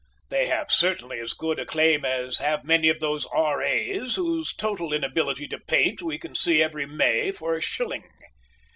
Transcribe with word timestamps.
They 0.29 0.47
have 0.47 0.71
certainly 0.71 1.19
as 1.19 1.33
good 1.33 1.59
a 1.59 1.65
claim 1.67 2.05
as 2.05 2.39
have 2.39 2.63
many 2.63 2.89
of 2.89 2.99
those 2.99 3.27
R.A.'s 3.27 4.15
whose 4.15 4.51
total 4.51 4.93
inability 4.93 5.47
to 5.49 5.59
paint 5.59 6.01
we 6.01 6.17
can 6.17 6.33
see 6.33 6.63
every 6.63 6.87
May 6.87 7.31
for 7.31 7.53
a 7.53 7.61
shilling. 7.61 8.09